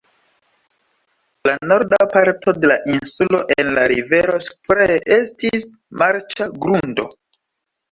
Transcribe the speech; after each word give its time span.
La 1.49 1.53
norda 1.71 1.99
parto 2.13 2.53
de 2.63 2.71
la 2.71 2.79
insulo 2.95 3.43
en 3.57 3.71
la 3.77 3.85
rivero 3.93 4.41
Spree 4.49 4.99
estis 5.21 5.71
marĉa 6.03 6.51
grundo. 6.67 7.09